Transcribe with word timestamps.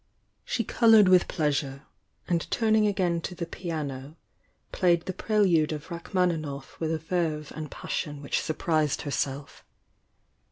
She 0.43 0.63
coloured 0.63 1.07
with 1.07 1.27
pleasure, 1.27 1.83
and 2.27 2.49
turning 2.49 2.87
again 2.87 3.21
to 3.21 3.35
the 3.35 3.45
piano 3.45 4.17
played 4.71 5.05
the 5.05 5.13
"Prelude" 5.13 5.71
of 5.71 5.91
Rachmaninoff 5.91 6.79
with 6.79 6.91
a 6.91 6.97
verve 6.97 7.53
and 7.55 7.69
passion 7.69 8.19
which 8.23 8.41
surprised 8.41 9.03
herself. 9.03 9.63